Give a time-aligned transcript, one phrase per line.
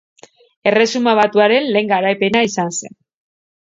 [0.71, 3.01] Erresuma Batuaren lehen garaipena izan zen.